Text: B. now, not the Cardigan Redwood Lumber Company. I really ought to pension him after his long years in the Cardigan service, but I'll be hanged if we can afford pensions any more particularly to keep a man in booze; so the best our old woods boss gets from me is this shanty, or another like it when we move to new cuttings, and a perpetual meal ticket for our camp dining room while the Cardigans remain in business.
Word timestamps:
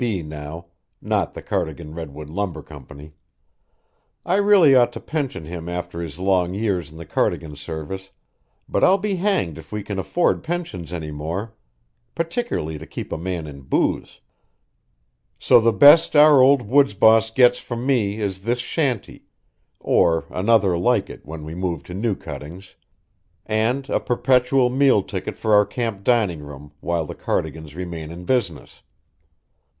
B. 0.03 0.23
now, 0.23 0.65
not 0.99 1.35
the 1.35 1.43
Cardigan 1.43 1.93
Redwood 1.93 2.27
Lumber 2.27 2.63
Company. 2.63 3.13
I 4.25 4.37
really 4.37 4.73
ought 4.73 4.91
to 4.93 4.99
pension 4.99 5.45
him 5.45 5.69
after 5.69 6.01
his 6.01 6.17
long 6.17 6.55
years 6.55 6.89
in 6.89 6.97
the 6.97 7.05
Cardigan 7.05 7.55
service, 7.55 8.09
but 8.67 8.83
I'll 8.83 8.97
be 8.97 9.17
hanged 9.17 9.59
if 9.59 9.71
we 9.71 9.83
can 9.83 9.99
afford 9.99 10.41
pensions 10.43 10.91
any 10.91 11.11
more 11.11 11.53
particularly 12.15 12.79
to 12.79 12.87
keep 12.87 13.11
a 13.11 13.17
man 13.19 13.45
in 13.45 13.61
booze; 13.61 14.21
so 15.37 15.59
the 15.59 15.71
best 15.71 16.15
our 16.15 16.41
old 16.41 16.63
woods 16.63 16.95
boss 16.95 17.29
gets 17.29 17.59
from 17.59 17.85
me 17.85 18.19
is 18.21 18.41
this 18.41 18.57
shanty, 18.57 19.25
or 19.79 20.25
another 20.31 20.75
like 20.79 21.11
it 21.11 21.27
when 21.27 21.43
we 21.43 21.53
move 21.53 21.83
to 21.83 21.93
new 21.93 22.15
cuttings, 22.15 22.75
and 23.45 23.87
a 23.87 23.99
perpetual 23.99 24.71
meal 24.71 25.03
ticket 25.03 25.37
for 25.37 25.53
our 25.53 25.63
camp 25.63 26.03
dining 26.03 26.39
room 26.39 26.71
while 26.79 27.05
the 27.05 27.13
Cardigans 27.13 27.75
remain 27.75 28.09
in 28.09 28.25
business. 28.25 28.81